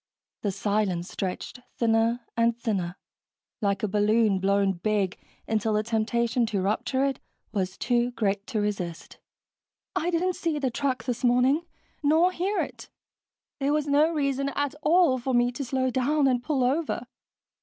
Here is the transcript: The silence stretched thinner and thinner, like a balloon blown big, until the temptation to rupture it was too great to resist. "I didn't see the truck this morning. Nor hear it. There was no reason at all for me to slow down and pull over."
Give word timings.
The 0.41 0.51
silence 0.51 1.11
stretched 1.11 1.59
thinner 1.77 2.21
and 2.35 2.57
thinner, 2.57 2.95
like 3.61 3.83
a 3.83 3.87
balloon 3.87 4.39
blown 4.39 4.71
big, 4.71 5.15
until 5.47 5.73
the 5.73 5.83
temptation 5.83 6.47
to 6.47 6.59
rupture 6.63 7.05
it 7.05 7.19
was 7.51 7.77
too 7.77 8.09
great 8.09 8.47
to 8.47 8.59
resist. 8.59 9.19
"I 9.95 10.09
didn't 10.09 10.33
see 10.37 10.57
the 10.57 10.71
truck 10.71 11.03
this 11.03 11.23
morning. 11.23 11.67
Nor 12.01 12.31
hear 12.31 12.61
it. 12.61 12.89
There 13.59 13.73
was 13.73 13.85
no 13.85 14.11
reason 14.11 14.49
at 14.55 14.73
all 14.81 15.19
for 15.19 15.35
me 15.35 15.51
to 15.51 15.63
slow 15.63 15.91
down 15.91 16.27
and 16.27 16.41
pull 16.41 16.63
over." 16.63 17.05